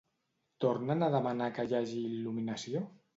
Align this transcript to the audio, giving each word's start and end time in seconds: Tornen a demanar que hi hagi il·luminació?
Tornen 0.63 1.05
a 1.07 1.09
demanar 1.15 1.49
que 1.57 1.65
hi 1.67 1.75
hagi 1.81 2.01
il·luminació? 2.13 2.83